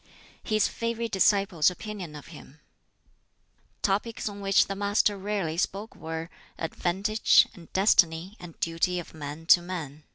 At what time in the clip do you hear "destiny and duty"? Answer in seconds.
7.71-8.97